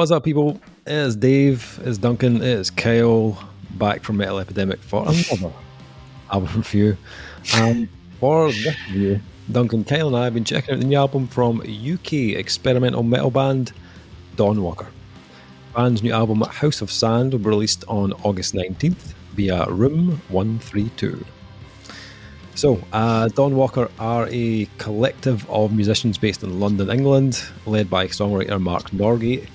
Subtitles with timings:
[0.00, 0.58] What's up, people?
[0.86, 3.36] It is Dave, it's Duncan, it is Kyle,
[3.72, 5.52] back from Metal Epidemic for another
[6.32, 6.96] album review.
[7.52, 7.86] And
[8.18, 9.20] for this review,
[9.52, 13.30] Duncan, Kyle, and I have been checking out the new album from UK experimental metal
[13.30, 13.72] band
[14.36, 14.86] Dawnwalker.
[14.86, 20.22] The band's new album, House of Sand, will be released on August 19th via Room
[20.30, 21.26] 132.
[22.54, 28.58] So, uh, Walker are a collective of musicians based in London, England, led by songwriter
[28.58, 29.46] Mark Norgate.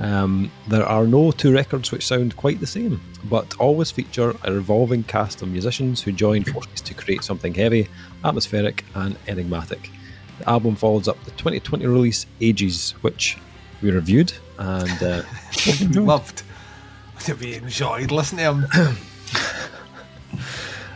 [0.00, 4.52] Um, there are no two records which sound quite the same, but always feature a
[4.52, 7.88] revolving cast of musicians who join forces to create something heavy,
[8.24, 9.90] atmospheric, and enigmatic.
[10.38, 13.38] The album follows up the 2020 release Ages, which
[13.82, 15.22] we reviewed and uh,
[15.92, 16.42] Loved.
[17.40, 18.96] We enjoyed listening to him.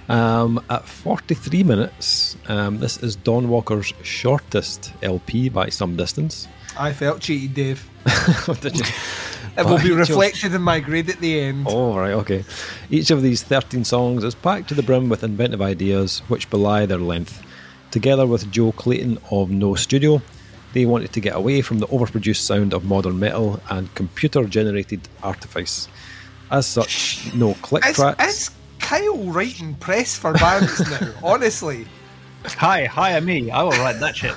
[0.08, 6.48] Um, at 43 minutes, um, this is Dawnwalker's shortest LP by some distance.
[6.78, 7.88] I felt cheated, Dave.
[8.60, 8.84] Did you?
[9.56, 11.66] It will be By just- reflected in my grade at the end.
[11.68, 12.44] Oh, right, okay.
[12.90, 16.86] Each of these 13 songs is packed to the brim with inventive ideas which belie
[16.86, 17.42] their length.
[17.90, 20.20] Together with Joe Clayton of No Studio,
[20.74, 25.08] they wanted to get away from the overproduced sound of modern metal and computer generated
[25.22, 25.88] artifice.
[26.50, 28.24] As such, no click Is, tracks.
[28.38, 31.12] is Kyle writing press for bands now?
[31.22, 31.86] Honestly.
[32.44, 33.50] Hi, hire me.
[33.50, 34.34] I will write that shit.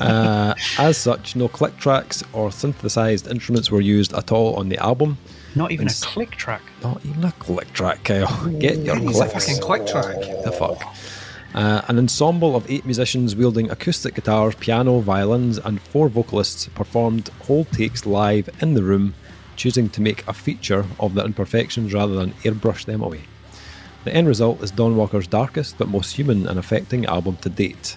[0.00, 4.78] Uh, as such, no click tracks or synthesized instruments were used at all on the
[4.78, 5.18] album.
[5.54, 6.62] Not even a click track.
[6.82, 8.48] Not even a click track, Kyle.
[8.58, 9.32] Get your clicks.
[9.32, 10.16] fucking click track.
[10.44, 10.82] The fuck.
[11.54, 17.28] Uh, an ensemble of eight musicians wielding acoustic guitars, piano, violins, and four vocalists performed
[17.42, 19.14] whole takes live in the room,
[19.54, 23.20] choosing to make a feature of the imperfections rather than airbrush them away.
[24.02, 27.96] The end result is Dawnwalker's darkest but most human and affecting album to date.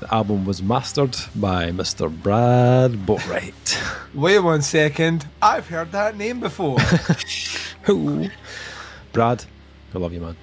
[0.00, 2.10] The album was mastered by Mr.
[2.22, 3.78] Brad Boatwright.
[4.14, 5.26] Wait one second.
[5.40, 6.78] I've heard that name before.
[7.82, 8.28] Who?
[9.12, 9.44] Brad,
[9.94, 10.36] I love you, man.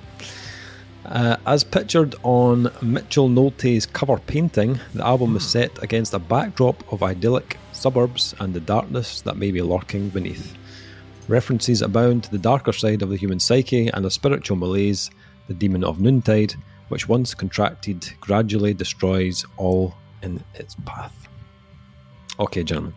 [1.06, 6.92] Uh, as pictured on Mitchell Nolte's cover painting, the album is set against a backdrop
[6.94, 10.56] of idyllic suburbs and the darkness that may be lurking beneath.
[11.28, 15.10] References abound to the darker side of the human psyche and a spiritual malaise,
[15.48, 16.54] the demon of noontide,
[16.92, 21.30] which once contracted gradually destroys all in its path.
[22.38, 22.94] Okay, gentlemen.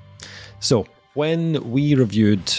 [0.58, 0.84] So,
[1.14, 2.52] when we reviewed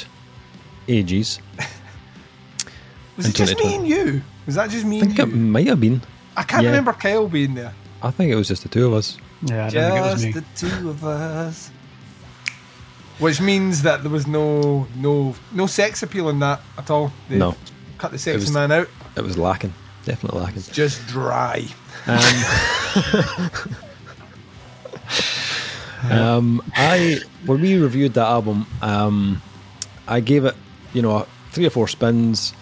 [0.87, 1.39] Ages,
[3.17, 4.21] Was it just me and you?
[4.45, 6.01] Was that just me I think it might have been.
[6.37, 6.69] I can't yeah.
[6.69, 7.73] remember Kyle being there.
[8.01, 9.17] I think it was just the two of us.
[9.41, 10.41] Yeah, I don't think it was Just me.
[10.41, 11.71] the two of us.
[13.19, 17.11] Which means that there was no no no sex appeal in that at all.
[17.29, 17.55] They No.
[17.97, 18.87] cut the sexy was- man out.
[19.17, 19.73] It was lacking.
[20.05, 20.63] Definitely lacking.
[20.71, 21.65] Just dry.
[26.11, 29.41] Um, I when we reviewed that album, um,
[30.07, 30.55] I gave it,
[30.93, 32.53] you know, three or four spins.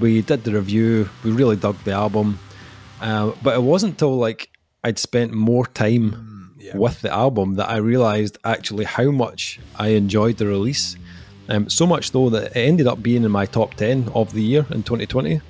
[0.00, 1.08] We did the review.
[1.24, 2.38] We really dug the album,
[3.00, 4.50] uh, but it wasn't till like
[4.84, 10.36] I'd spent more time with the album that I realized actually how much I enjoyed
[10.36, 10.96] the release.
[11.48, 14.42] Um, so much though that it ended up being in my top ten of the
[14.42, 15.40] year in 2020.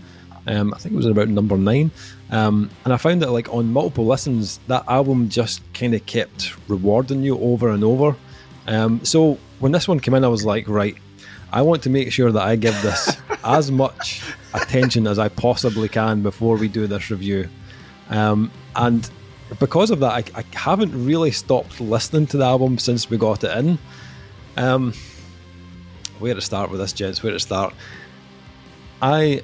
[0.47, 1.91] Um, I think it was about number nine,
[2.31, 6.57] um, and I found that like on multiple listens, that album just kind of kept
[6.69, 8.17] rewarding you over and over.
[8.67, 10.97] Um, so when this one came in, I was like, right,
[11.53, 14.23] I want to make sure that I give this as much
[14.55, 17.49] attention as I possibly can before we do this review.
[18.11, 19.09] Um, and
[19.59, 23.45] because of that, I, I haven't really stopped listening to the album since we got
[23.45, 23.79] it in.
[24.57, 24.93] Um,
[26.19, 27.23] where to start with this, gents?
[27.23, 27.75] Where to start?
[29.01, 29.43] I,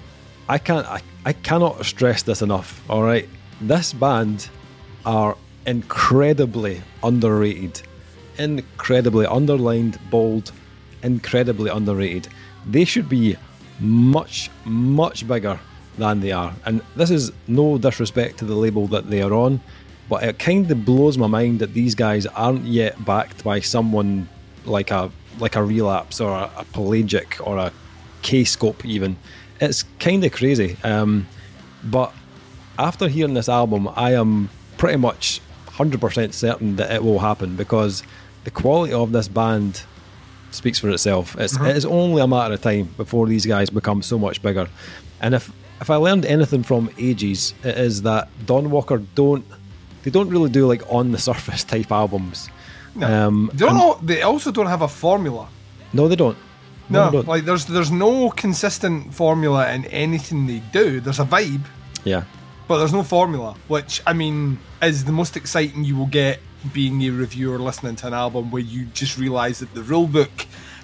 [0.48, 2.82] I can't, I, I cannot stress this enough.
[2.88, 3.28] All right,
[3.60, 4.48] this band
[5.04, 5.36] are
[5.66, 7.82] incredibly underrated,
[8.38, 10.52] incredibly underlined, bold,
[11.02, 12.28] incredibly underrated.
[12.66, 13.36] They should be
[13.78, 15.60] much, much bigger
[15.98, 16.54] than they are.
[16.64, 19.60] And this is no disrespect to the label that they are on,
[20.08, 24.28] but it kind of blows my mind that these guys aren't yet backed by someone
[24.64, 27.72] like a like a relapse or a, a pelagic or a
[28.22, 29.16] Kscope even.
[29.60, 30.76] It's kind of crazy.
[30.84, 31.26] Um,
[31.84, 32.12] but
[32.78, 38.02] after hearing this album, I am pretty much 100% certain that it will happen because
[38.44, 39.82] the quality of this band
[40.50, 41.36] speaks for itself.
[41.38, 44.68] It's, it is only a matter of time before these guys become so much bigger.
[45.20, 49.44] And if if I learned anything from Ages, it is that Dawnwalker don't
[50.02, 52.48] they don't really do like on the surface type albums.
[52.94, 53.06] No.
[53.06, 53.98] Um, they don't know.
[54.02, 55.48] They also don't have a formula.
[55.92, 56.36] No, they don't.
[56.90, 61.00] No, like there's there's no consistent formula in anything they do.
[61.00, 61.64] There's a vibe,
[62.04, 62.24] yeah,
[62.66, 63.54] but there's no formula.
[63.68, 66.40] Which I mean is the most exciting you will get
[66.72, 70.30] being a reviewer listening to an album where you just realise that the rule book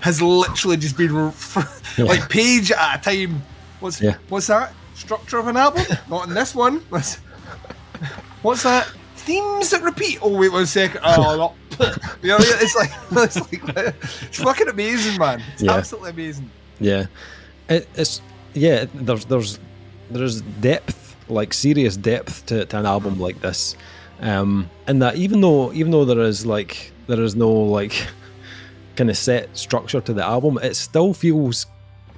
[0.01, 1.13] has literally just been
[1.99, 3.43] like page at a time.
[3.81, 4.17] What's Yeah.
[4.29, 5.85] what's that structure of an album?
[6.09, 6.81] Not in this one.
[6.91, 7.17] What's,
[8.43, 8.87] what's that?
[9.17, 10.19] Themes that repeat.
[10.23, 11.01] Oh wait one second.
[11.03, 11.55] Oh.
[12.23, 12.91] You know, it's like
[13.25, 15.43] it's like it's fucking amazing, man.
[15.55, 15.73] It's Yeah.
[15.73, 16.51] absolutely amazing.
[16.81, 17.07] Yeah,
[17.69, 18.21] it, it's
[18.55, 18.87] yeah.
[18.95, 19.59] There's there's
[20.11, 23.77] there's depth, like serious depth to, to an album like this,
[24.21, 28.07] um, and that even though even though there is like there is no like
[28.97, 31.67] kind of set structure to the album, it still feels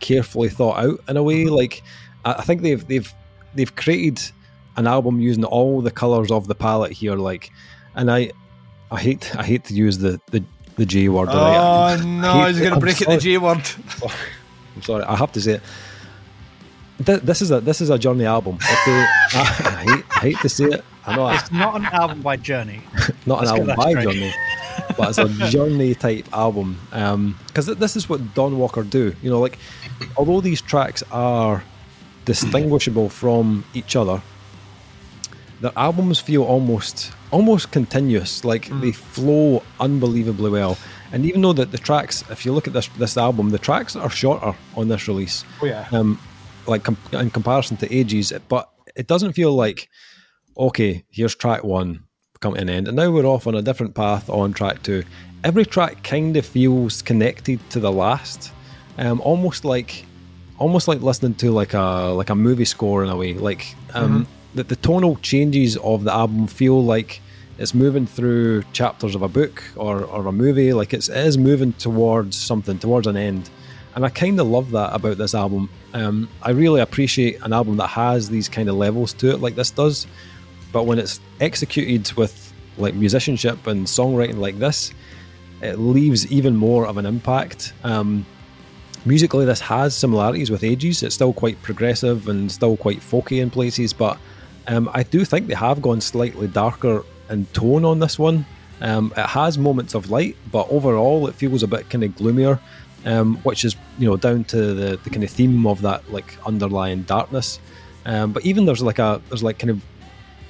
[0.01, 1.45] carefully thought out in a way.
[1.47, 1.83] Like
[2.25, 3.13] I, I think they've they've
[3.55, 4.21] they've created
[4.77, 7.17] an album using all the colors of the palette here.
[7.17, 7.51] Like,
[7.95, 8.31] and I
[8.91, 10.45] I hate I hate to use the the,
[10.77, 11.29] the J word.
[11.29, 11.97] right?
[12.01, 13.63] Oh no, hate he's gonna I'm break it the J word.
[14.75, 15.63] I'm sorry, I have to say it.
[17.05, 18.57] Th- This is a this is a journey album.
[18.57, 19.05] Okay,
[19.35, 20.85] I, I hate I hate to say it.
[21.07, 22.81] I know It's it's not an album by Journey.
[23.27, 24.05] not an let's get album by straight.
[24.05, 24.33] Journey,
[24.97, 26.79] but it's a journey type album.
[26.93, 29.15] Um, because this is what Dawnwalker do.
[29.23, 29.59] You know, like
[30.17, 31.63] although these tracks are
[32.25, 34.21] distinguishable from each other,
[35.61, 38.45] their albums feel almost almost continuous.
[38.45, 40.77] Like they flow unbelievably well.
[41.13, 43.95] And even though that the tracks, if you look at this this album, the tracks
[43.97, 45.87] are shorter on this release Oh yeah.
[45.93, 46.19] um,
[46.67, 48.65] like com- in comparison to ages, but
[48.97, 49.89] it doesn't feel like
[50.57, 51.91] okay, here's track one
[52.41, 55.03] coming to an end, and now we're off on a different path on track two.
[55.45, 58.53] Every track kind of feels connected to the last,
[58.99, 60.05] um, almost like
[60.59, 63.35] almost like listening to like a like a movie score in a way.
[63.35, 63.63] Like
[63.95, 67.21] um, the, the tonal changes of the album feel like
[67.59, 70.73] it's moving through chapters of a book or, or a movie.
[70.73, 73.51] Like it's, it is moving towards something, towards an end.
[73.95, 75.71] And I kind of love that about this album.
[75.95, 79.55] Um, I really appreciate an album that has these kind of levels to it, like
[79.55, 80.07] this does.
[80.71, 84.93] But when it's executed with like musicianship and songwriting like this,
[85.63, 87.73] it leaves even more of an impact.
[87.85, 88.27] Um,
[89.07, 93.49] musically this has similarities with ages it's still quite progressive and still quite folky in
[93.49, 94.19] places but
[94.67, 98.45] um, i do think they have gone slightly darker in tone on this one
[98.81, 102.59] um, it has moments of light but overall it feels a bit kind of gloomier
[103.05, 106.37] um, which is you know down to the, the kind of theme of that like
[106.47, 107.59] underlying darkness
[108.05, 109.83] um, but even there's like a there's like kind of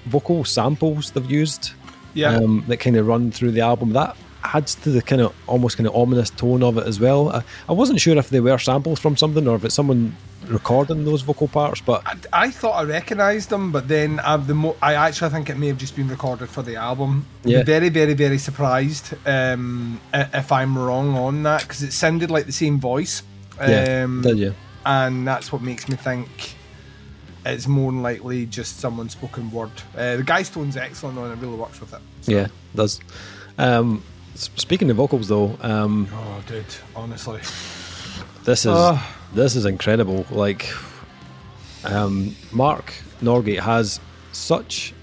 [0.06, 1.73] vocal samples they've used
[2.14, 2.37] Yeah.
[2.37, 3.93] um, that kind of run through the album.
[3.93, 7.31] That adds to the kind of almost kind of ominous tone of it as well.
[7.31, 10.14] I, I wasn't sure if they were samples from something or if it's someone
[10.48, 12.16] recording those vocal parts, but I,
[12.46, 15.66] I thought I recognised them, but then uh, the mo- I actually think it may
[15.69, 17.26] have just been recorded for the album.
[17.44, 17.62] Yeah.
[17.64, 22.52] Very, very, very surprised um, if I'm wrong on that because it sounded like the
[22.52, 23.22] same voice.
[23.60, 24.54] yeah, Um, did you?
[24.84, 26.54] and that's what makes me think
[27.44, 29.70] it's more than likely just someone's spoken word.
[29.96, 32.00] Uh, the guy's tone's excellent and it really works with it.
[32.25, 33.00] Yeah, does.
[33.58, 34.02] Um,
[34.34, 36.64] speaking of vocals though, um, Oh, dude,
[36.94, 37.40] honestly.
[38.44, 38.98] this is Ugh.
[39.36, 40.26] This is incredible.
[40.30, 40.72] Like,
[41.84, 42.92] um, Mark
[43.22, 44.00] Norgate has
[44.32, 44.94] such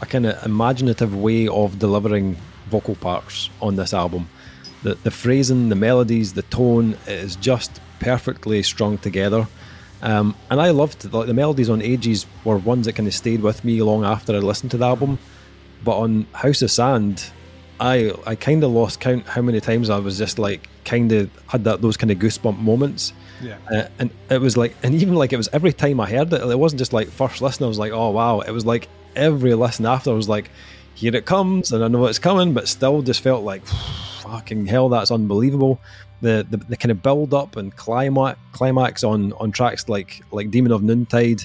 [0.00, 2.36] a kind of imaginative way of delivering
[2.70, 4.28] vocal parts on this album.
[4.82, 9.46] The the phrasing, the melodies, the tone is just perfectly strung together.
[10.02, 13.42] Um, and I loved like the melodies on Ages were ones that kind of stayed
[13.42, 15.18] with me long after I listened to the album.
[15.84, 17.30] But on House of Sand,
[17.80, 21.30] I I kind of lost count how many times I was just like kind of
[21.46, 23.12] had that those kind of goosebump moments.
[23.42, 23.58] Yeah.
[23.70, 26.40] Uh, and it was like, and even like it was every time I heard it,
[26.40, 27.64] it wasn't just like first listen.
[27.64, 28.40] I was like, oh wow.
[28.40, 30.50] It was like every listen after, I was like,
[30.94, 33.66] here it comes, and I know it's coming, but still just felt like,
[34.22, 35.80] fucking hell, that's unbelievable.
[36.20, 40.50] The the, the kind of build up and climax climax on on tracks like like
[40.50, 41.44] Demon of Noontide.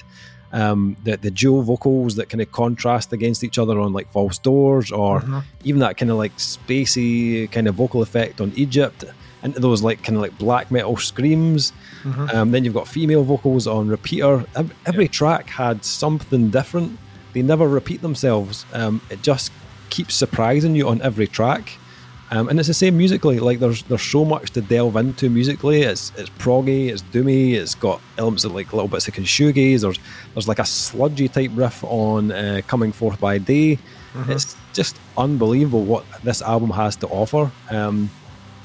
[0.52, 4.38] Um, the the dual vocals that kind of contrast against each other on like False
[4.38, 5.22] Doors, or
[5.62, 9.04] even that kind of like spacey kind of vocal effect on Egypt,
[9.42, 11.72] into those like kind of like black metal screams.
[12.32, 14.44] Um, then you've got female vocals on Repeater.
[14.56, 16.98] Ev- Every track had something different.
[17.32, 18.64] They never repeat themselves.
[18.72, 19.52] Um, it just
[19.90, 21.72] keeps surprising you on every track.
[22.32, 23.40] Um, and it's the same musically.
[23.40, 25.82] Like there's there's so much to delve into musically.
[25.82, 27.54] It's it's proggy, it's doomy.
[27.54, 29.80] It's got elements of like little bits of shoegaze.
[29.80, 29.98] There's
[30.34, 33.78] there's like a sludgy type riff on uh, "Coming Forth by Day."
[34.28, 37.50] It's just unbelievable what this album has to offer.
[37.70, 38.10] Um,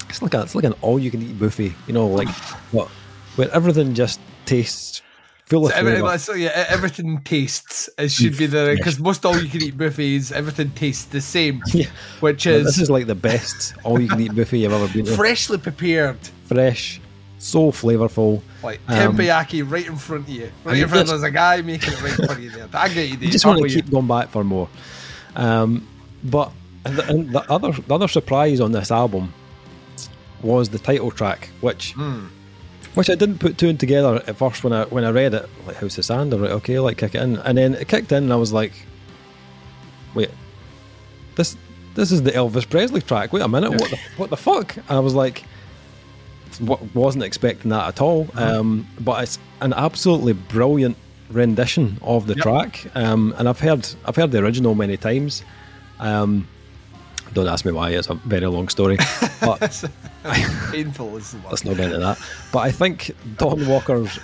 [0.08, 1.72] it's like a, it's like an all you can eat buffet.
[1.86, 2.28] You know, like
[2.72, 2.88] what
[3.36, 5.02] where everything just tastes
[5.46, 6.18] full of every, flavour.
[6.18, 7.88] so yeah, everything tastes.
[7.98, 11.62] It should be the because most all you can eat buffets, everything tastes the same,
[11.74, 11.86] Yeah.
[12.20, 15.04] which is, this is like the best all you can eat buffet you've ever been
[15.06, 15.14] to.
[15.14, 17.00] freshly prepared, Fresh,
[17.38, 18.40] so flavourful.
[18.62, 20.50] like Um, teppanyaki right in front of you.
[20.64, 21.08] Right you in front.
[21.08, 22.50] There's a guy making it right in front of you.
[22.50, 22.68] There.
[22.74, 23.16] I get you.
[23.18, 24.68] You just want to keep going back for more.
[25.36, 25.86] Um,
[26.24, 26.50] but
[26.84, 29.32] and the, and the other the other surprise on this album
[30.42, 32.26] was the title track, which Hmm.
[32.94, 35.48] which I didn't put two and together at first when I when I read it.
[35.66, 36.50] Like House of Sand, right?
[36.52, 38.72] Okay, like kick it in, and then it kicked in, and I was like,
[40.14, 40.30] wait,
[41.36, 41.56] this
[41.94, 43.32] this is the Elvis Presley track.
[43.32, 44.76] Wait a minute, what the what the fuck?
[44.76, 45.44] And I was like,
[46.60, 48.28] wa- wasn't expecting that at all.
[48.34, 50.96] Um, but it's an absolutely brilliant
[51.30, 52.42] rendition of the Yep.
[52.42, 55.42] track, um, and I've heard I've heard the original many times.
[55.98, 56.46] Um,
[57.32, 58.96] don't ask me why; it's a very long story.
[59.40, 59.84] But
[60.70, 61.50] Painful is the word.
[61.50, 62.18] let's not get into that.
[62.52, 64.18] But I think Dawnwalker's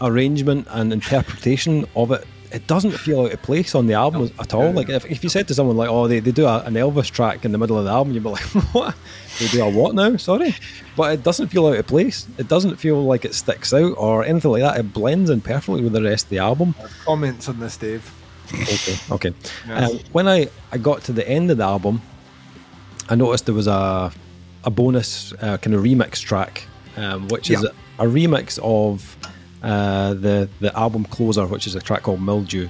[0.00, 4.54] arrangement and interpretation of it, it doesn't feel out of place on the album at
[4.54, 4.72] all.
[4.72, 7.10] Like if, if you said to someone like, "Oh, they, they do a, an Elvis
[7.10, 8.42] track in the middle of the album," you'd be like,
[8.72, 8.94] "What?
[9.38, 10.16] They do a what now?
[10.16, 10.54] Sorry."
[10.96, 12.26] But it doesn't feel out of place.
[12.38, 14.78] It doesn't feel like it sticks out or anything like that.
[14.78, 16.74] It blends in perfectly with the rest of the album.
[17.04, 18.12] Comments on this, Dave.
[18.52, 18.96] Okay.
[19.12, 19.34] Okay.
[19.68, 19.92] Yes.
[19.92, 22.02] Um, when I, I got to the end of the album,
[23.10, 24.12] I noticed there was a
[24.64, 27.70] a bonus uh, kind of remix track, um, which is Yeah.
[27.98, 29.16] a, remix of
[29.62, 32.68] uh, the the album closer, which is a track called Mildew.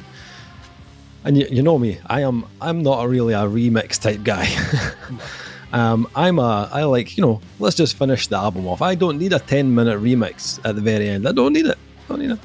[1.24, 4.48] And you, you know me, I am I'm not a really a remix type guy.
[5.72, 8.80] um, I'm a I like you know let's just finish the album off.
[8.82, 11.28] I don't need a ten minute remix at the very end.
[11.28, 11.78] I don't need it.
[11.78, 12.38] I don't need it.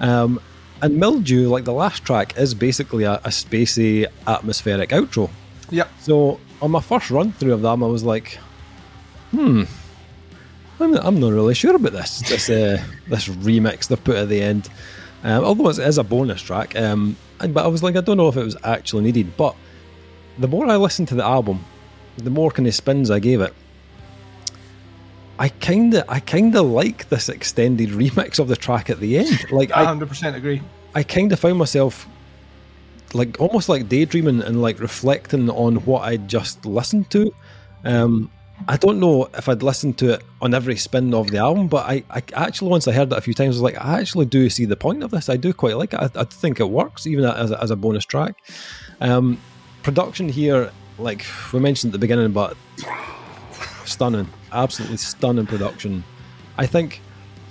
[0.00, 0.40] Um,
[0.82, 5.28] and Mildew, like the last track, is basically a, a spacey atmospheric outro.
[5.70, 5.88] Yeah.
[6.00, 8.38] So on my first run through of them, I was like,
[9.30, 9.64] hmm,
[10.80, 14.42] I'm, I'm not really sure about this this uh, this remix they've put at the
[14.42, 14.68] end.
[15.24, 18.28] Um, although it is a bonus track, um, but I was like, I don't know
[18.28, 19.36] if it was actually needed.
[19.36, 19.56] But
[20.38, 21.64] the more I listened to the album,
[22.16, 23.52] the more kind of spins I gave it.
[25.40, 29.18] I kind of, I kind of like this extended remix of the track at the
[29.18, 29.50] end.
[29.50, 30.62] Like, I I, 100% agree.
[30.94, 32.08] I kind of found myself
[33.14, 37.32] like almost like daydreaming and like reflecting on what I'd just listened to.
[37.84, 38.30] Um,
[38.66, 41.86] I don't know if I'd listened to it on every spin of the album, but
[41.86, 44.26] I, I actually once I heard it a few times, I was like, I actually
[44.26, 45.28] do see the point of this.
[45.28, 46.00] I do quite like it.
[46.00, 48.34] I, I think it works even as a, as a bonus track.
[49.00, 49.38] Um,
[49.82, 52.56] production here, like we mentioned at the beginning, but
[53.84, 56.02] stunning, absolutely stunning production.
[56.56, 57.00] I think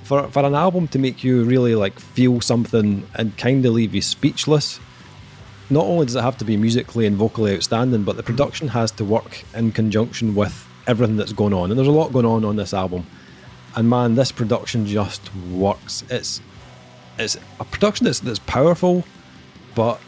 [0.03, 3.95] for for an album to make you really like feel something and kind of leave
[3.95, 4.79] you speechless,
[5.69, 8.91] not only does it have to be musically and vocally outstanding, but the production has
[8.91, 11.69] to work in conjunction with everything that's going on.
[11.69, 13.05] And there's a lot going on on this album.
[13.75, 16.03] And man, this production just works.
[16.09, 16.41] It's
[17.19, 19.03] it's a production that's that's powerful,
[19.75, 19.99] but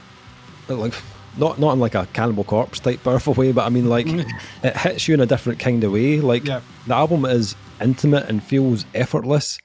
[0.69, 0.93] like
[1.37, 4.07] not not in like a Cannibal Corpse type powerful way, but I mean like
[4.63, 6.19] it hits you in a different kind of way.
[6.21, 6.61] Like Yeah.
[6.87, 9.59] the album is intimate and feels effortless,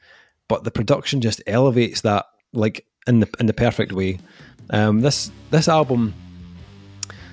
[0.48, 4.18] but the production just elevates that like in the in the perfect way.
[4.71, 6.14] Um, this this album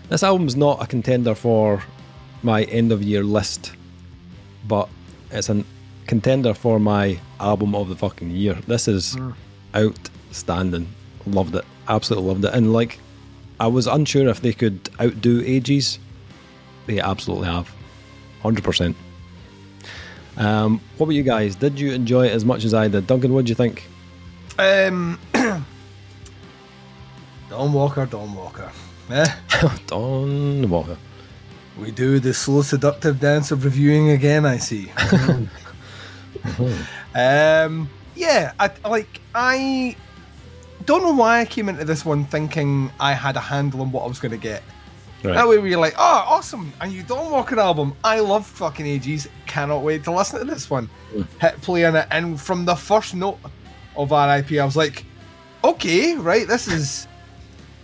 [0.09, 1.81] this album's not a contender for
[2.43, 3.71] my end of year list,
[4.67, 4.89] but
[5.31, 5.63] it's a
[6.05, 8.55] contender for my album of the fucking year.
[8.67, 9.17] This is
[9.73, 10.89] outstanding.
[11.25, 11.63] Loved it.
[11.87, 12.53] Absolutely loved it.
[12.53, 12.99] And like
[13.61, 15.97] I was unsure if they could outdo Ages.
[16.87, 17.73] They absolutely have.
[18.43, 18.95] 100%.
[20.35, 21.55] Um, what about you guys?
[21.55, 23.07] Did you enjoy it as much as I did?
[23.07, 23.87] Duncan, what do you think?
[24.57, 25.19] Um,
[27.51, 28.71] Dawnwalker, Don Walker.
[29.09, 29.25] Eh?
[29.87, 30.97] Dawnwalker.
[31.77, 34.89] We do the slow seductive dance of reviewing again, I see.
[37.13, 39.97] um, yeah, I like I
[40.85, 44.03] don't know why I came into this one thinking I had a handle on what
[44.03, 44.63] I was going to get.
[45.21, 45.33] Right.
[45.33, 47.93] That way we were like, oh, awesome, a new Dawnwalker album.
[48.01, 49.27] I love fucking Ages.
[49.45, 50.89] Cannot wait to listen to this one.
[51.41, 53.39] Hit play on it, and from the first note
[53.97, 55.03] of RIP, I was like,
[55.65, 57.07] okay, right, this is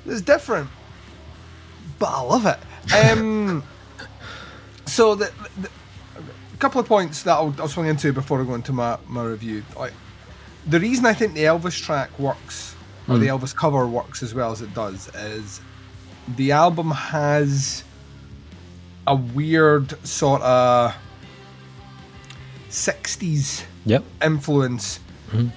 [0.08, 0.70] is different,
[2.00, 2.60] but I love it.
[2.94, 3.64] Um,
[4.86, 5.70] so the, the,
[6.54, 9.24] a couple of points that I'll, I'll swing into before I go into my, my
[9.24, 9.64] review.
[9.78, 9.94] Like
[10.66, 12.76] the reason I think the Elvis track works
[13.08, 13.36] or the hmm.
[13.36, 15.62] Elvis cover works as well as it does is
[16.36, 17.84] the album has
[19.06, 20.94] a weird sort of
[22.70, 24.04] 60s Yep.
[24.22, 25.00] influence
[25.30, 25.48] hmm.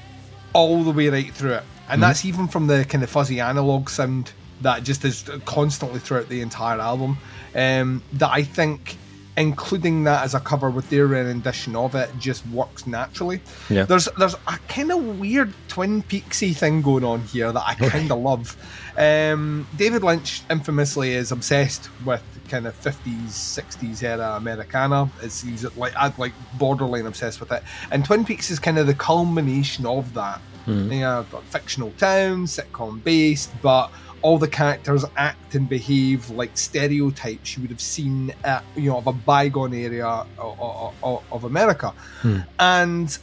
[0.53, 1.65] all the way right through it.
[1.89, 2.03] And hmm.
[2.03, 6.41] that's even from the kind of fuzzy analog sound that just is constantly throughout the
[6.41, 7.19] entire album.
[7.55, 8.97] Um, that I think
[9.37, 13.41] including that as a cover with their rendition of it just works naturally.
[13.69, 13.85] Yeah.
[13.85, 18.11] There's there's a kind of weird Twin Peaksy thing going on here that I kind
[18.11, 18.57] of love.
[18.97, 25.09] Um, David Lynch infamously is obsessed with kind of 50s, 60s era Americana.
[25.23, 27.63] It's he's like I'd like borderline obsessed with it.
[27.91, 30.41] And Twin Peaks is kind of the culmination of that.
[30.67, 33.91] Yeah, fictional town, sitcom based, but
[34.23, 38.99] all the characters act and behave like stereotypes you would have seen at you know
[38.99, 41.91] of a bygone area of, of, of America,
[42.23, 42.39] Hmm.
[42.59, 43.19] and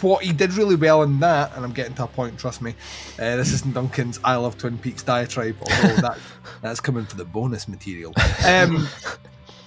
[0.00, 2.74] what he did really well in that, and I'm getting to a point, trust me.
[3.18, 6.18] Uh, this isn't Duncan's I love Twin Peaks diatribe, although that
[6.62, 8.14] that's coming for the bonus material.
[8.46, 8.88] Um,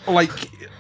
[0.08, 0.32] like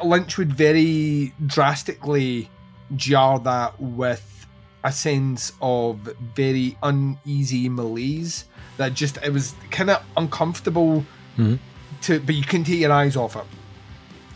[0.04, 2.50] Lynch would very drastically
[2.96, 4.48] jar that with
[4.84, 5.98] a sense of
[6.36, 8.46] very uneasy malaise
[8.78, 11.04] that just it was kind of uncomfortable
[11.38, 11.60] Mhm.
[12.04, 13.44] to, but you couldn't take your eyes off it.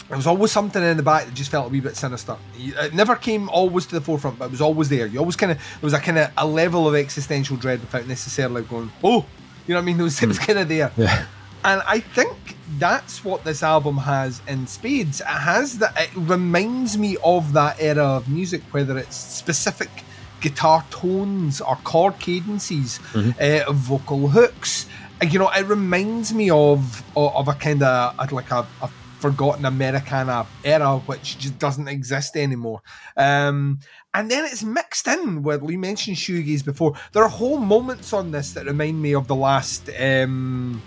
[0.07, 2.35] There was always something in the back that just felt a wee bit sinister.
[2.57, 5.05] It never came always to the forefront, but it was always there.
[5.05, 8.07] You always kind of there was a kind of a level of existential dread without
[8.07, 9.25] necessarily going, oh,
[9.67, 9.99] you know what I mean?
[9.99, 10.91] It was, it was kind of there.
[10.97, 11.25] Yeah.
[11.63, 15.21] And I think that's what this album has in spades.
[15.21, 15.93] It has that.
[15.97, 20.00] It reminds me of that era of music, whether it's specific
[20.41, 24.87] guitar tones or chord cadences, uh, vocal hooks.
[25.21, 28.89] You know, it reminds me of of, of a kind of like a, a
[29.21, 32.81] forgotten Americana era, which just doesn't exist anymore.
[33.15, 33.79] Um,
[34.13, 36.93] and then it's mixed in with we mentioned shoegaze before.
[37.13, 39.89] There are whole moments on this that remind me of the last.
[39.99, 40.81] Um,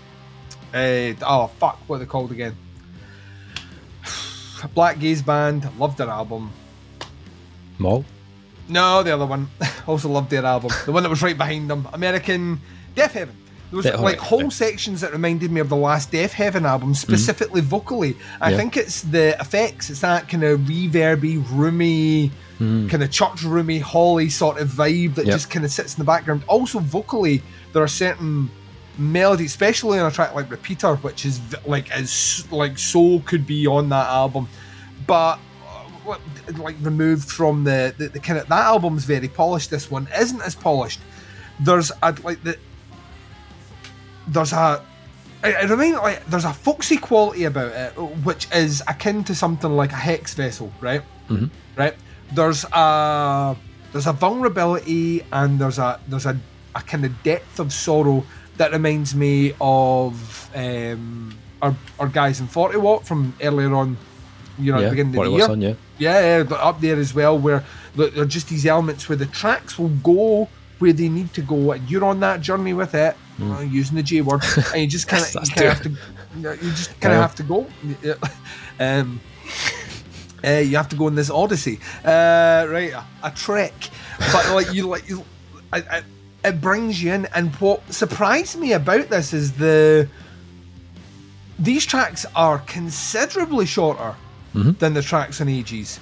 [0.73, 2.55] uh, oh fuck, what are they called again?
[4.73, 6.51] Black Gaze Band, loved their album.
[7.79, 8.05] Mall.
[8.67, 9.47] No, the other one.
[9.87, 10.71] also loved their album.
[10.85, 11.87] The one that was right behind them.
[11.93, 12.59] American
[12.95, 13.35] Deafheaven.
[13.71, 16.93] There was like whole sections that reminded me of the last Deafheaven album, mm-hmm.
[16.93, 18.15] specifically vocally.
[18.39, 18.57] I Yeah.
[18.57, 19.89] think it's the effects.
[19.89, 22.87] It's that kind of reverby, roomy, mm-hmm.
[22.87, 25.35] kind of church roomy, holly sort of vibe that Yep.
[25.35, 26.43] just kind of sits in the background.
[26.47, 27.41] Also vocally,
[27.73, 28.49] there are certain
[28.97, 33.67] melodies, especially on a track like Repeater, which is like as like so could be
[33.67, 34.47] on that album,
[35.05, 35.37] but
[36.05, 36.21] what-
[36.57, 39.69] like removed from the, the, the kind of that album's very polished.
[39.69, 40.99] This one isn't as polished.
[41.59, 42.57] There's a like the
[44.27, 44.81] there's a
[45.43, 47.91] I, I remind like there's a folksy quality about it,
[48.23, 51.01] which is akin to something like a Hexvessel, right?
[51.29, 51.49] Mhm.
[51.75, 51.95] Right.
[52.33, 53.55] There's a
[53.91, 56.37] there's a vulnerability and there's a there's a,
[56.75, 58.23] a kind of depth of sorrow
[58.57, 63.97] that reminds me of um, our our guys in Forty Watt from earlier on.
[64.57, 64.89] You know, the yeah.
[64.89, 65.49] beginning of the year.
[65.49, 65.73] on, yeah.
[65.97, 67.63] Yeah, yeah, up there as well, where
[67.95, 71.41] there there are just these elements where the tracks will go where they need to
[71.41, 74.41] go, and you're on that journey with it, uh, using the J word,
[74.73, 75.33] and you just kind of.
[75.33, 77.21] Yes, you that's kind of have to, you just kind of Yeah.
[77.21, 77.67] have to go.
[78.79, 79.21] Um,
[80.43, 82.91] uh, you have to go on this odyssey, uh, right?
[82.91, 83.73] A, a trek,
[84.33, 85.23] but like you like you,
[85.71, 86.03] I, I,
[86.43, 87.25] it brings you in.
[87.33, 90.09] And what surprised me about this is the
[91.57, 94.13] these tracks are considerably shorter
[94.55, 94.71] Mm-hmm.
[94.79, 95.99] than the tracks on Ages,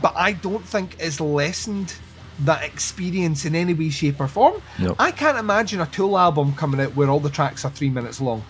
[0.00, 1.92] but I don't think it's lessened
[2.40, 4.62] that experience in any way, shape, or form.
[4.78, 4.94] No.
[4.98, 8.20] I can't imagine a Tool album coming out where all the tracks are three minutes
[8.20, 8.44] long.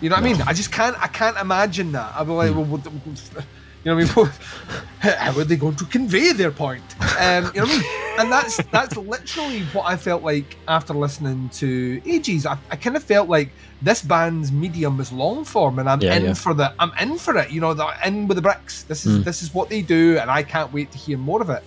[0.00, 0.42] You know what I mean?
[0.42, 1.00] I just can't.
[1.00, 2.14] I can't imagine that.
[2.16, 2.56] I'd be like, mm.
[2.56, 3.44] well, what,
[3.84, 4.32] you know what I mean?
[5.00, 6.82] How are they going to convey their point?
[7.20, 7.84] Um, you know what I mean?
[8.16, 12.46] And that's that's literally what I felt like after listening to Ages.
[12.46, 13.50] I, I kind of felt like
[13.82, 16.34] this band's medium is long form, and I'm Yeah, in yeah.
[16.34, 16.72] for the.
[16.78, 17.50] I'm in for it.
[17.50, 18.84] You know, they're in with the bricks.
[18.84, 21.50] This is this is what they do, and I can't wait to hear more of
[21.50, 21.62] it.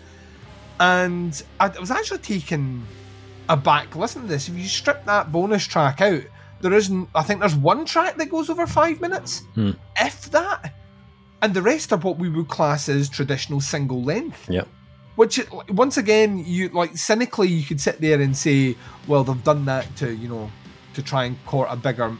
[0.79, 2.85] And I, I was actually taken
[3.49, 4.47] aback listening to this.
[4.47, 6.21] If you strip that bonus track out,
[6.61, 7.09] there isn't.
[7.13, 9.71] I think there's one track that goes over five minutes, Hmm.
[9.99, 10.73] if that,
[11.41, 14.49] and the rest are what we would class as traditional single length.
[14.49, 14.63] Yeah.
[15.15, 18.75] Which, once again, you like cynically, you could sit there and say,
[19.07, 20.51] well, they've done that to you know,
[20.93, 22.15] to try and court a bigger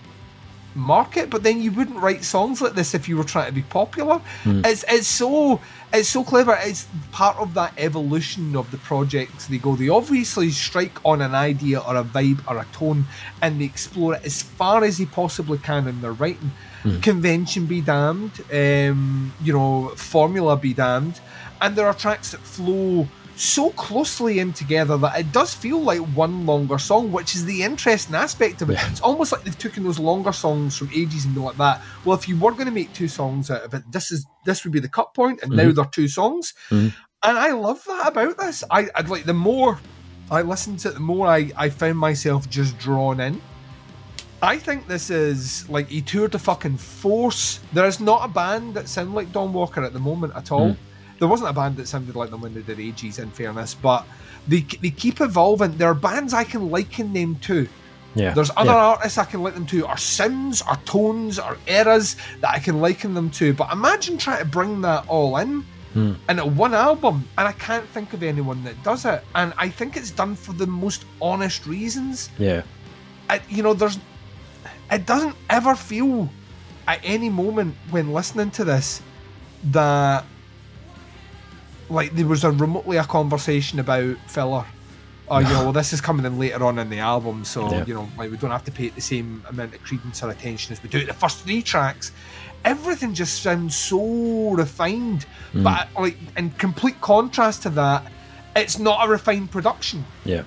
[0.76, 1.30] market.
[1.30, 4.22] But then you wouldn't write songs like this if you were trying to be popular.
[4.66, 5.60] It's it's so
[5.94, 6.58] it's so clever.
[6.62, 9.48] It's part of that evolution of the projects.
[9.48, 13.06] They go, they obviously strike on an idea or a vibe or a tone,
[13.42, 16.52] and they explore it as far as they possibly can in their writing.
[17.02, 21.20] Convention be damned, um, you know, formula be damned,
[21.60, 26.00] and there are tracks that flow so closely in together that it does feel like
[26.00, 28.74] one longer song, which is the interesting aspect of it.
[28.74, 28.90] Yeah.
[28.90, 31.82] It's almost like they've taken those longer songs from ages and like that.
[32.04, 34.64] Well, if you were going to make two songs out of it, this is this
[34.64, 36.54] would be the cut point, and now they're two songs.
[36.70, 36.94] Mhm.
[37.24, 38.64] And I love that about this.
[38.72, 39.80] I, I'd like the more
[40.30, 43.42] I listened to it, the more I, I found myself just drawn in.
[44.42, 47.60] I think this is like a tour de fucking force.
[47.74, 50.78] There is not a band that sound like Dawnwalker at the moment at all.
[51.20, 54.06] There wasn't a band that sounded like them when they did Ages, in fairness, but
[54.48, 55.78] they they keep evolving.
[55.78, 57.68] There are bands I can liken them to.
[58.16, 58.34] Yeah.
[58.34, 58.92] There's other yeah.
[58.94, 62.82] artists I can liken them to, or sounds, or tones, or eras that I can
[62.82, 63.54] liken them to.
[63.54, 66.14] But imagine trying to bring that all in hmm.
[66.30, 69.24] in one album, and I can't think of anyone that does it.
[69.36, 72.30] And I think it's done for the most honest reasons.
[72.38, 72.64] Yeah.
[73.30, 74.00] I, you know, there's
[74.92, 76.30] it doesn't ever feel
[76.88, 79.02] at any moment when listening to this
[79.66, 80.24] that
[81.90, 84.66] like there was a remotely a conversation about filler.
[85.30, 87.86] Oh, you know, well, this is coming in later on in the album, so Yeah.
[87.86, 90.30] you know, like we don't have to pay it the same amount of credence or
[90.30, 92.12] attention as we do the first three tracks.
[92.64, 98.10] Everything just sounds so refined, but like in complete contrast to that,
[98.56, 100.44] it's not a refined production Yeah.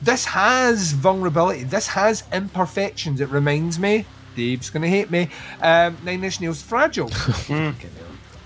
[0.00, 1.64] this has vulnerability.
[1.64, 3.20] This has imperfections.
[3.20, 4.04] It reminds me.
[4.36, 5.28] Dave's gonna hate me.
[5.60, 7.08] Um, Nine Inch Nails fragile,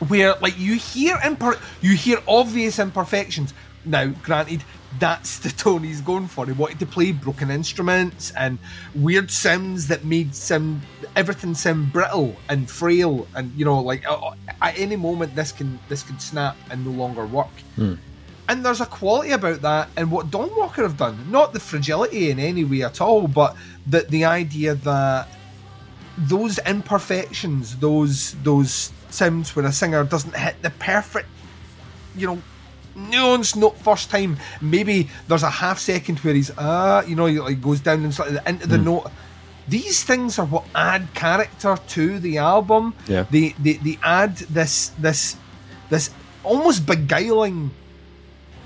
[0.06, 3.52] where like you hear imper- you hear obvious imperfections.
[3.84, 4.64] Now, granted,
[4.98, 6.46] that's the tone he's going for.
[6.46, 8.58] He wanted to play broken instruments and
[8.94, 10.82] weird sounds that made sound
[11.16, 15.78] everything sound brittle and frail, and you know, like uh, at any moment this can
[15.88, 17.48] this can snap and no longer work.
[18.50, 21.30] And there's a quality about that and what Dawnwalker have done.
[21.30, 23.56] Not the fragility in any way at all, but
[23.86, 25.28] the the idea that
[26.16, 31.28] those imperfections, those those sounds when a singer doesn't hit the perfect,
[32.16, 32.42] you know,
[32.94, 34.36] nuance note first time.
[34.60, 38.14] Maybe there's a half second where he's ah, you know, he like goes down and
[38.14, 39.10] slightly into the note.
[39.68, 42.94] These things are what add character to the album.
[43.06, 43.26] Yeah.
[43.30, 45.36] They they, they add this this
[45.90, 46.10] this
[46.42, 47.70] almost beguiling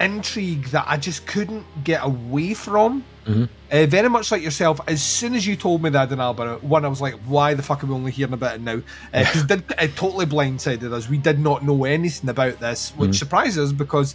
[0.01, 3.05] intrigue that I just couldn't get away from.
[3.27, 6.85] Uh, very much like yourself, as soon as you told me that an album, one,
[6.85, 8.83] I was like, why the fuck are we only hearing about it now?
[9.13, 11.09] Because it, it totally blindsided us.
[11.09, 14.15] We did not know anything about this, which surprises us because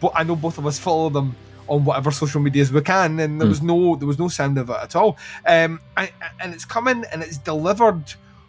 [0.00, 1.34] but I know both of us follow them
[1.66, 4.70] on whatever social medias we can, and there was no there was no sound of
[4.70, 5.18] it at all.
[5.46, 8.02] Um, I, and it's coming and it's delivered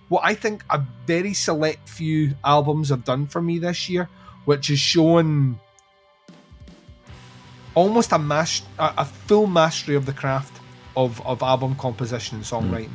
[0.09, 4.09] what I think a very select few albums have done for me this year,
[4.45, 5.59] which is shown
[7.75, 10.59] almost a mas- a, a full mastery of the craft
[10.95, 12.89] of, of album composition and songwriting.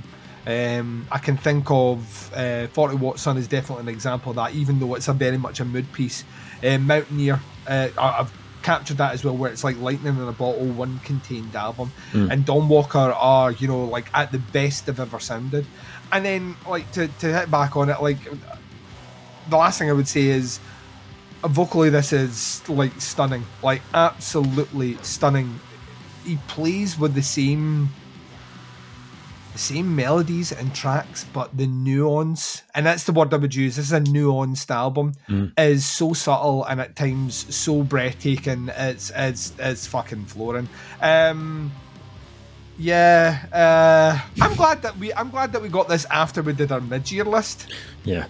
[0.46, 4.52] Um, I can think of uh, 40 Watt Sun is definitely an example of that,
[4.54, 6.22] even though it's a very much a mood piece.
[6.62, 8.32] Um, Mountaineer, uh, I- I've
[8.62, 11.92] captured that as well, where it's like lightning in a bottle, one contained album.
[12.30, 15.64] And Dawnwalker are, you know, like at the best they've ever sounded.
[16.12, 18.18] And then, like, to, to hit back on it, like,
[19.48, 20.60] the last thing I would say is
[21.48, 23.44] vocally this is like stunning.
[23.62, 25.60] Like absolutely stunning.
[26.24, 27.88] He plays with the same
[29.52, 33.76] the same melodies and tracks but the nuance and that's the word i would use
[33.76, 35.12] this is a nuanced album
[35.56, 40.68] is so subtle and at times so breathtaking it's it's it's fucking flooring.
[41.00, 41.70] Um
[42.76, 46.72] yeah uh i'm glad that we i'm glad that we got this after we did
[46.72, 47.72] our mid-year list.
[48.02, 48.26] Yeah.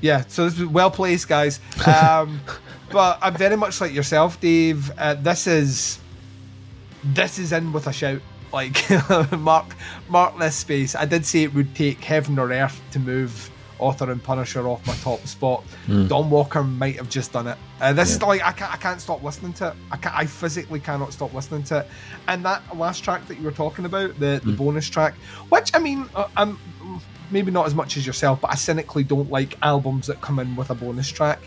[0.00, 1.60] Yeah, so this was well placed, guys.
[1.86, 2.40] Um,
[2.92, 4.90] but I'm very much like yourself, Dave.
[4.98, 5.98] Uh, this is
[7.04, 8.20] this is in with a shout.
[8.52, 8.84] Like
[9.32, 9.74] mark
[10.08, 10.94] mark this space.
[10.94, 14.86] I did say it would take heaven or earth to move Author and Punisher off
[14.86, 15.64] my top spot.
[15.88, 17.58] Dawnwalker might have just done it.
[17.80, 19.74] Uh, this is like I can't I can't stop listening to it.
[19.90, 21.88] I can't, I physically cannot stop listening to it.
[22.28, 25.14] And that last track that you were talking about, the the bonus track,
[25.48, 26.58] which I mean, uh, I'm
[27.30, 30.56] maybe not as much as yourself, but I cynically don't like albums that come in
[30.56, 31.40] with a bonus track.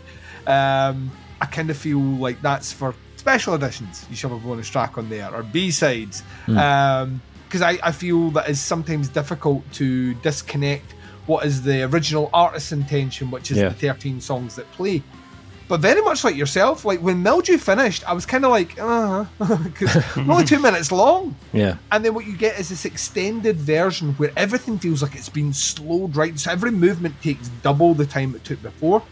[0.46, 1.10] Um,
[1.40, 4.06] I kind of feel like that's for special editions.
[4.10, 6.22] You should have a bonus track on there or B sides.
[6.46, 10.94] Because I, I feel that it's sometimes difficult to disconnect
[11.26, 13.68] what is the original artist's intention, which is Yeah.
[13.68, 15.02] the 13 songs that play.
[15.68, 19.26] But very much like yourself, like when Mildew finished, I was kind of like, uh,
[20.16, 21.36] only two minutes long.
[21.52, 21.76] Yeah.
[21.92, 25.52] And then what you get is this extended version where everything feels like it's been
[25.52, 26.38] slowed right.
[26.38, 29.02] So every movement takes double the time it took before,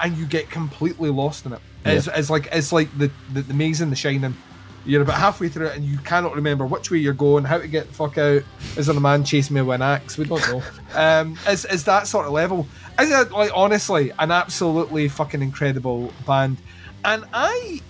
[0.00, 1.60] and you get completely lost in it.
[1.84, 4.34] It's, it's like it's like the, the the maze in The Shining.
[4.86, 7.68] You're about halfway through it and you cannot remember which way you're going, how to
[7.68, 8.42] get the fuck out.
[8.78, 10.16] Is there a man chasing me with an axe?
[10.16, 10.62] We don't know.
[10.94, 12.66] um, is is that sort of level?
[13.00, 16.58] Is it like honestly an absolutely fucking incredible band?
[17.04, 17.80] And I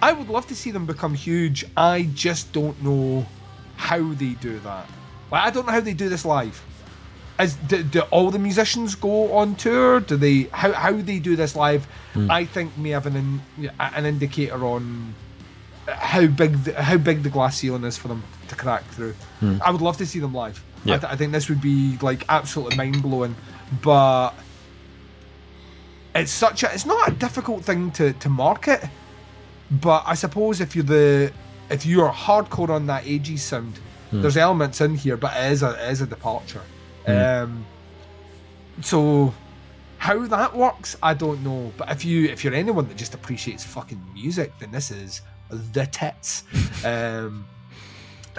[0.00, 1.64] I would love to see them become huge.
[1.76, 3.26] I just don't know
[3.76, 4.88] how they do that.
[5.30, 6.62] Like, I don't know how they do this live.
[7.38, 10.00] As do, do all the musicians go on tour?
[10.00, 11.84] Do they how how they do this live?
[12.14, 12.30] Hmm.
[12.30, 13.16] I think may have an
[13.58, 15.14] in, an indicator on
[15.86, 19.12] how big the, how big the glass ceiling is for them to crack through.
[19.40, 19.58] Hmm.
[19.62, 20.62] I would love to see them live.
[20.94, 23.34] I, th- I think this would be like absolutely mind blowing,
[23.82, 24.32] but
[26.14, 28.82] it's such a it's not a difficult thing to to market.
[29.70, 31.32] But I suppose if you're the
[31.70, 33.78] if you're hardcore on that AG sound,
[34.12, 36.62] there's elements in here, but it is a it is a departure.
[37.06, 37.64] Um,
[38.80, 39.32] so
[39.98, 41.72] how that works, I don't know.
[41.76, 45.86] But if you if you're anyone that just appreciates fucking music, then this is the
[45.86, 46.44] tits.
[46.84, 47.46] um,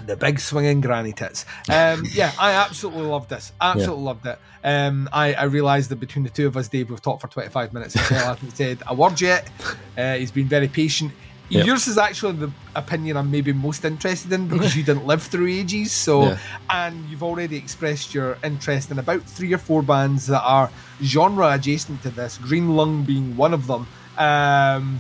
[0.06, 1.46] The big swinging granny tits.
[1.70, 3.52] Um, yeah, I absolutely loved this.
[3.60, 4.40] Absolutely loved it.
[4.64, 7.74] Um, I, I realised that between the two of us, Dave, we've talked for 25
[7.74, 7.96] minutes.
[7.96, 9.50] Phil hasn't said a word yet.
[9.98, 11.12] Uh, he's been very patient.
[11.50, 11.66] Yep.
[11.66, 15.48] Yours is actually the opinion I'm maybe most interested in because you didn't live through
[15.48, 15.94] ages.
[15.94, 16.38] So, Yeah.
[16.70, 20.70] and you've already expressed your interest in about three or four bands that are
[21.02, 22.38] genre adjacent to this.
[22.38, 23.88] Green Lung being one of them.
[24.18, 25.00] Um,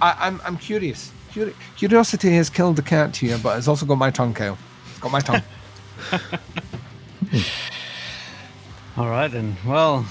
[0.00, 1.10] I, I'm I'm curious.
[1.32, 4.58] Curi- Curiosity has killed the cat here, but it's also got my tongue, Kyle.
[4.90, 5.42] It's got my tongue.
[8.96, 9.56] All right then.
[9.66, 10.04] Well,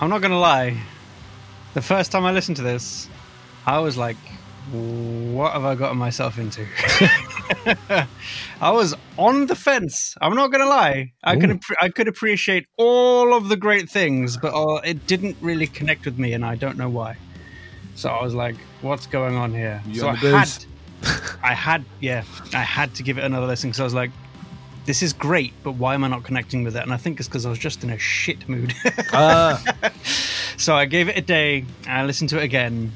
[0.00, 0.76] I'm not gonna lie.
[1.74, 3.08] The first time I listened to this,
[3.66, 4.16] I was like,
[4.72, 6.66] "What have I gotten myself into?"
[8.60, 10.14] I was on the fence.
[10.22, 11.12] I'm not gonna lie.
[11.22, 11.58] I could Ooh.
[11.58, 16.06] appre- I could appreciate all of the great things, but uh, it didn't really connect
[16.06, 17.16] with me, and I don't know why.
[17.94, 20.64] So I was like, "What's going on here?" You so I on had.
[21.42, 24.10] I had, yeah, I had to give it another listen because I was like,
[24.86, 27.28] "This is great, but why am I not connecting with it?" And I think it's
[27.28, 28.74] because I was just in a shit mood.
[29.12, 29.62] Ah,
[30.56, 31.64] So I gave it a day.
[31.86, 32.92] I listened to it again,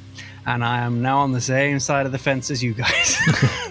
[0.47, 3.17] and I am now on the same side of the fence as you guys.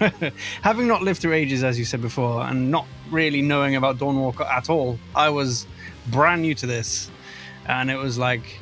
[0.62, 4.46] Having not lived through ages, as you said before, and not really knowing about Dawnwalker
[4.48, 5.66] at all, I was
[6.08, 7.10] brand new to this,
[7.66, 8.60] and it was like,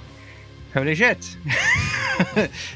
[0.77, 1.37] holy shit.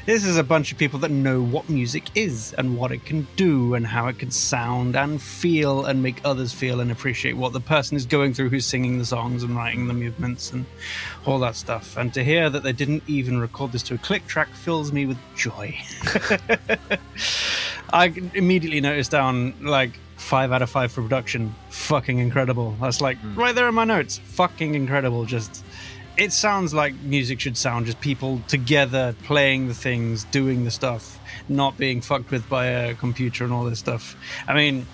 [0.07, 3.27] this is a bunch of people that know what music is and what it can
[3.35, 7.53] do and how it can sound and feel and make others feel and appreciate what
[7.53, 10.65] the person is going through who's singing the songs and writing the movements and
[11.27, 11.95] all that stuff.
[11.95, 15.05] And to hear that they didn't even record this to a click track fills me
[15.05, 15.77] with joy.
[17.93, 21.53] I immediately noticed down like five out of five for production.
[21.69, 22.75] Fucking incredible.
[22.81, 23.35] That's like hmm.
[23.35, 24.17] right there in my notes.
[24.17, 25.25] Fucking incredible.
[25.25, 25.63] Just
[26.21, 31.19] it sounds like music should sound just people together playing the things, doing the stuff,
[31.49, 34.15] not being fucked with by a computer and all this stuff.
[34.47, 34.85] I mean,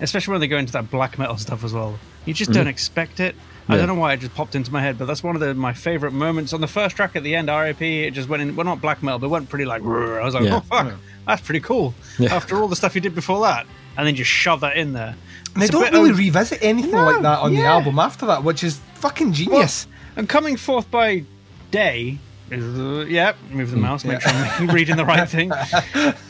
[0.00, 1.98] especially when they go into that black metal stuff as well.
[2.24, 2.70] You just don't mm-hmm.
[2.70, 3.36] expect it.
[3.68, 5.54] I don't know why it just popped into my head, but that's one of the,
[5.54, 7.48] my favorite moments on the first track at the end.
[7.48, 8.56] RAP, it just went in.
[8.56, 9.82] Well, not black metal, but it went pretty like.
[9.82, 10.56] "Rrr." I was like, Yeah.
[10.56, 10.92] oh fuck,
[11.26, 11.94] that's pretty cool.
[12.18, 12.34] Yeah.
[12.34, 15.16] After all the stuff you did before that, and then just shove that in there.
[15.54, 18.26] and they It's don't really of- revisit anything No, like that on the album after
[18.26, 19.86] that, which is fucking genius.
[20.16, 21.24] And coming forth by
[21.70, 22.18] day,
[22.50, 25.50] is, uh, yeah, move the mouse, make sure I'm reading the right thing.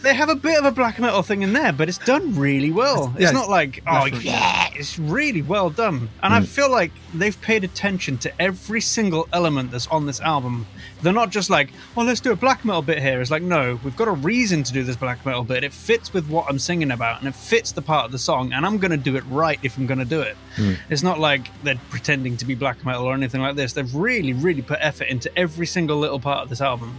[0.03, 2.71] They have a bit of a black metal thing in there, but it's done really
[2.71, 3.11] well.
[3.15, 4.27] It's Yeah, not like, oh, definitely.
[4.31, 6.11] yeah, it's really well done.
[6.23, 10.67] And I feel like they've paid attention to every single element that's on this album.
[11.05, 13.21] They're not just like, oh, let's do a black metal bit here.
[13.21, 15.63] It's like, no, we've got a reason to do this black metal bit.
[15.63, 18.53] It fits with what I'm singing about, and it fits the part of the song,
[18.53, 20.37] and I'm going to do it right if I'm going to do it.
[20.57, 20.73] Hmm.
[20.89, 23.75] It's not like they're pretending to be black metal or anything like this.
[23.75, 26.99] They've really, really put effort into every single little part of this album.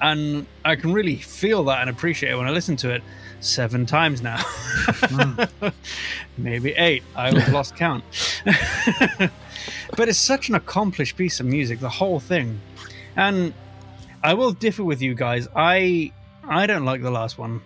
[0.00, 3.02] And I can really feel that and appreciate it when I listen to it
[3.40, 4.42] seven times now.
[6.38, 7.02] Maybe eight.
[7.14, 8.04] I've lost count.
[8.44, 12.60] but it's such an accomplished piece of music, the whole thing.
[13.16, 13.52] And
[14.22, 15.48] I will differ with you guys.
[15.54, 16.12] I
[16.44, 17.62] I don't like the last one.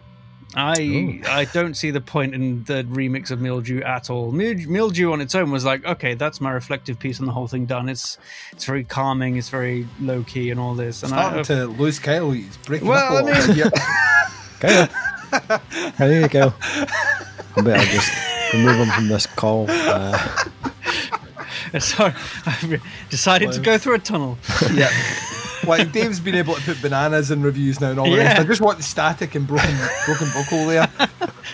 [0.57, 1.21] I Ooh.
[1.29, 4.31] I don't see the point in the remix of Mildew at all.
[4.31, 7.67] Mildew on its own was like, okay, that's my reflective piece and the whole thing
[7.67, 7.89] done.
[7.89, 8.19] It's
[8.53, 11.03] it's very calming, it's very low key and all this.
[11.03, 13.71] And Starting I, to lose Kyle, he's breaking Well, up I mean- Yeah.
[14.61, 15.93] Kyle.
[15.99, 16.53] There you go.
[17.57, 18.13] I better just
[18.53, 19.67] remove him from this call.
[19.69, 20.17] Uh,
[21.81, 22.13] so
[22.47, 22.81] I've
[23.11, 24.39] decided to go through a tunnel.
[24.75, 24.89] yeah.
[25.67, 28.41] Like Dave's been able to put bananas in reviews now and all the rest.
[28.41, 30.89] I just want the static and broken broken vocal there.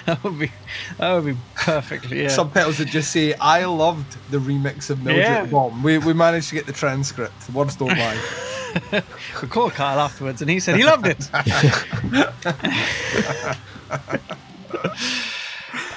[0.07, 0.51] That would be
[0.99, 2.29] that would be perfectly yeah.
[2.29, 5.45] Subtitles that just say I loved the remix of Mildred Yeah.
[5.47, 5.83] Bomb.
[5.83, 7.51] We we managed to get the transcript.
[7.51, 8.19] Words don't lie.
[9.43, 11.29] We called Kyle afterwards, and he said he loved it.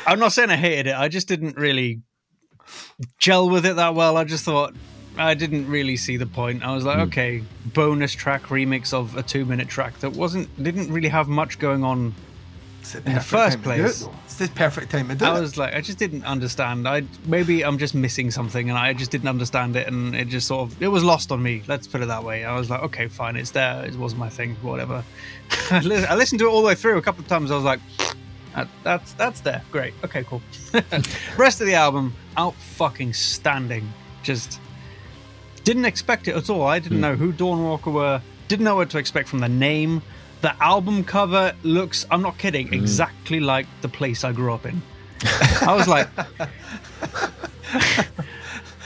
[0.08, 0.96] I'm not saying I hated it.
[0.96, 2.02] I just didn't really
[3.20, 4.18] gel with it that well.
[4.18, 4.74] I just thought
[5.18, 6.64] I didn't really see the point.
[6.64, 7.04] I was like, hmm.
[7.04, 11.84] okay, bonus track remix of a two-minute track that wasn't didn't really have much going
[11.84, 12.14] on.
[13.06, 14.08] In the first it, place.
[14.26, 15.40] It's the perfect time to do I it.
[15.40, 16.86] was like, I just didn't understand.
[16.86, 20.48] I maybe I'm just missing something, and I just didn't understand it, and it just
[20.48, 21.64] sort of it was lost on me.
[21.68, 22.44] Let's put it that way.
[22.44, 23.86] I was like, okay, fine, it's there.
[23.86, 25.02] It wasn't my thing, whatever.
[25.72, 27.52] I I listened to it all the way through a couple of times.
[27.52, 27.80] I was like,
[28.54, 29.62] that, that's that's there.
[29.72, 29.94] Great.
[30.04, 30.42] Okay, cool.
[31.38, 33.92] Rest of the album, out fucking standing.
[34.24, 34.60] Just
[35.64, 36.64] didn't expect it at all.
[36.64, 37.02] I didn't hmm.
[37.02, 38.22] know who Dawnwalker were.
[38.48, 40.02] Didn't know what to expect from the name.
[40.42, 42.74] The album cover looks, I'm not kidding, hmm.
[42.74, 44.82] exactly like the place I grew up in.
[45.62, 46.10] I was like,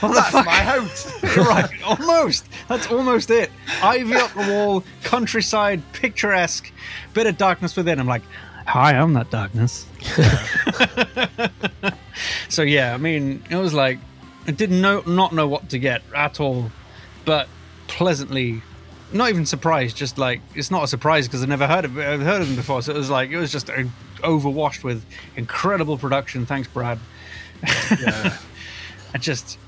[0.00, 0.46] the That's fuck?
[0.46, 1.22] my house.
[1.36, 2.46] right, almost.
[2.68, 3.50] That's almost it.
[3.82, 6.72] Ivy up the wall, countryside, picturesque,
[7.14, 7.98] bit of darkness within.
[7.98, 8.22] I'm like,
[8.66, 9.86] hi, I'm that darkness.
[12.48, 13.98] so yeah, I mean, it was like
[14.48, 16.72] I didn't know not know what to get at all,
[17.26, 17.48] but
[17.86, 18.62] pleasantly,
[19.12, 19.94] not even surprised.
[19.94, 22.56] Just like it's not a surprise because I never heard of I've heard of them
[22.56, 22.80] before.
[22.80, 25.04] So it was like it was just overwashed with
[25.36, 26.46] incredible production.
[26.46, 26.98] Thanks, Brad.
[28.00, 28.38] Yeah.
[29.14, 29.58] I just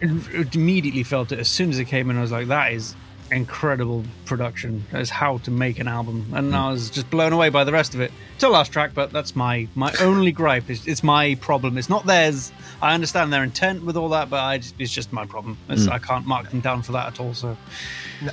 [0.00, 2.16] immediately felt it as soon as it came in.
[2.16, 2.96] I was like, that is
[3.32, 4.84] incredible production.
[4.92, 7.94] as how to make an album, and I was just blown away by the rest
[7.94, 8.12] of it.
[8.38, 10.68] Till last track, but that's my my only gripe.
[10.68, 11.78] It's, it's my problem.
[11.78, 12.52] It's not theirs.
[12.80, 15.56] I understand their intent with all that, but I just, it's just my problem.
[15.68, 17.34] It's, I can't mark them down for that at all.
[17.34, 17.56] So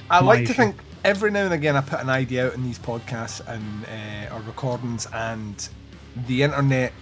[0.09, 2.63] I My like to think every now and again I put an idea out in
[2.63, 5.69] these podcasts and uh, or recordings, and
[6.27, 6.93] the internet.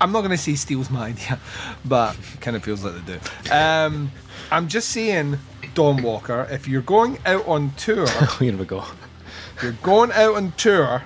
[0.00, 1.38] I'm not going to say steals my idea,
[1.84, 3.52] but kind of feels like they do.
[3.52, 4.10] Um,
[4.50, 5.38] I'm just saying,
[5.74, 8.06] Dawnwalker, if you're going out on tour,
[8.38, 8.84] Here we go.
[9.62, 11.02] you're going out on tour,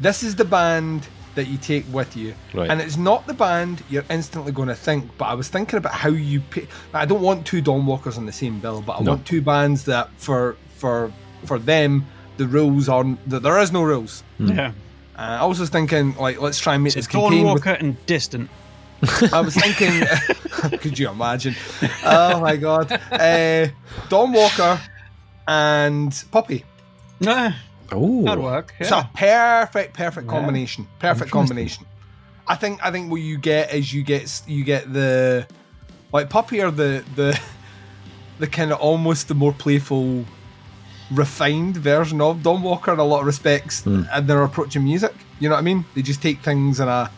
[0.00, 2.34] this is the band that you take with you.
[2.52, 2.70] Right.
[2.70, 5.94] And it's not the band you're instantly going to think, but I was thinking about
[5.94, 6.68] how you pick.
[6.92, 9.12] I don't want two Dawnwalkers on the same bill, but I No.
[9.12, 11.10] want two bands that for for
[11.46, 12.04] for them
[12.36, 14.22] the rules are that there is no rules.
[14.38, 14.72] yeah,
[15.16, 17.78] Uh, I was just thinking like let's try and make this Dawn contain with Walker
[17.80, 18.50] and Distant.
[19.32, 20.06] I was thinking,
[20.78, 21.54] could you imagine?
[22.04, 23.66] Oh my god, uh,
[24.08, 24.80] Dawnwalker
[25.48, 26.64] and Puppy.
[27.20, 27.52] No,
[27.90, 28.74] Oh, that'd work.
[28.78, 30.32] It's a perfect, perfect Yeah.
[30.32, 30.86] combination.
[30.98, 31.84] Perfect combination.
[32.46, 32.80] I think.
[32.84, 35.46] I think what you get is you get you get the
[36.12, 37.38] like Puppy are the the
[38.38, 40.24] the kind of almost the more playful,
[41.10, 44.02] refined version of Dawnwalker in a lot of respects, Hmm.
[44.12, 45.14] and their approach in music.
[45.40, 45.84] You know what I mean?
[45.94, 47.10] They just take things in a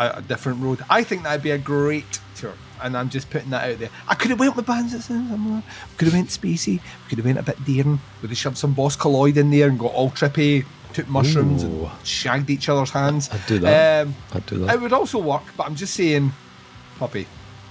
[0.00, 0.82] a, a different road.
[0.88, 2.54] I think that'd be a great tour.
[2.82, 3.90] And I'm just putting that out there.
[4.08, 5.62] I could have went with bands that sound similar.
[5.98, 6.80] Could have went spacey.
[6.80, 8.00] We could have went a bit daring.
[8.22, 11.86] Would have shoved some Boss Keloid in there and got all trippy, took mushrooms Ooh.
[11.86, 13.28] and shagged each other's hands.
[13.30, 14.06] I'd do that.
[14.06, 14.74] Um, I'd do that.
[14.74, 16.32] it would also work, but I'm just saying,
[16.98, 17.26] puppy.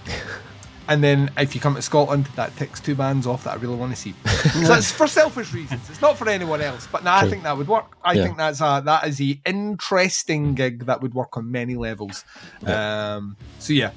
[0.90, 3.76] and then if you come to Scotland, that ticks two bands off that I really
[3.76, 4.14] want to see.
[4.66, 5.88] so it's for selfish reasons.
[5.90, 6.88] It's not for anyone else.
[6.92, 7.96] But no, I think that would work.
[8.04, 8.24] I Yeah.
[8.24, 12.26] think that's a that is a interesting gig that would work on many levels.
[12.66, 13.92] Um, so yeah,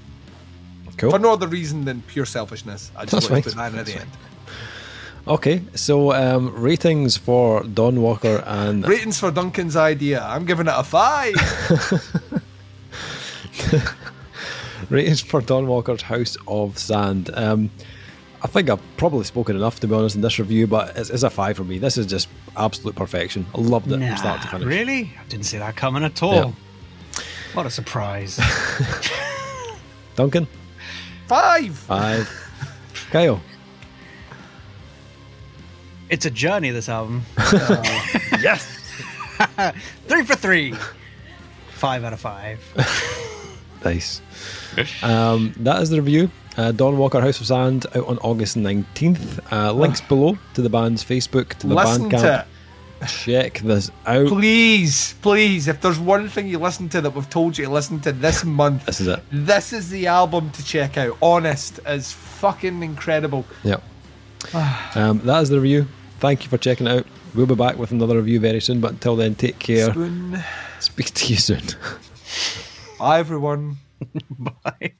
[0.99, 1.11] Cool.
[1.11, 2.93] for no other reason than pure selfishness.
[2.95, 4.11] I just want to put that in at the end.
[5.27, 10.21] Okay, so um, ratings for Dawnwalker and Ratings for Duncan's idea.
[10.23, 11.35] I'm giving it a five.
[14.93, 17.31] ratings for Dawnwalker's House of Sand.
[17.35, 17.71] Um,
[18.43, 21.23] I think I've probably spoken enough to be honest in this review, but it's, it's
[21.23, 21.79] a five for me.
[21.79, 23.47] This is just absolute perfection.
[23.55, 24.67] I loved it Nah, from start to finish.
[24.67, 25.13] Really?
[25.19, 26.35] I didn't see that coming at all.
[26.35, 26.53] Yeah.
[27.55, 28.41] What a surprise.
[30.17, 30.47] Duncan,
[31.29, 31.75] five.
[31.77, 32.29] five.
[33.11, 33.41] Kyle,
[36.11, 37.23] it's a journey, this album.
[38.41, 38.67] yes.
[40.07, 40.75] three for three.
[41.71, 42.61] Five out of five.
[43.85, 44.21] nice.
[45.03, 46.31] Um, that is the review.
[46.57, 49.41] Uh, Dawnwalker House of Sand out on August 19th.
[49.53, 52.21] Uh, links below to the band's Facebook, to the Listen Bandcamp.
[52.21, 52.47] to.
[53.09, 54.29] Check this out.
[54.29, 57.99] Please, please, if there's one thing you listen to that we've told you to listen
[58.01, 59.21] to this month, This is it.
[59.33, 61.17] this is the album to check out.
[61.21, 63.45] Honest as fucking incredible.
[63.65, 63.83] Yep.
[64.95, 65.89] um, that is the review.
[66.21, 67.07] Thank you for checking it out.
[67.35, 69.91] We'll be back with another review very soon, but until then, take care.
[69.91, 70.41] Spoon.
[70.79, 71.63] Speak to you soon.
[73.01, 73.79] Bye, everyone.
[74.39, 74.95] Bye.